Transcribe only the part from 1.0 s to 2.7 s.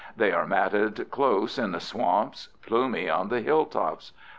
close in the swamps,